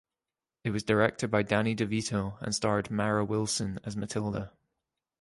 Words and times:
It 0.63 0.71
was 0.71 0.81
directed 0.81 1.29
by 1.29 1.43
Danny 1.43 1.75
DeVito 1.75 2.41
and 2.41 2.55
starred 2.55 2.89
Mara 2.89 3.23
Wilson 3.23 3.79
as 3.83 3.95
Matilda. 3.95 4.51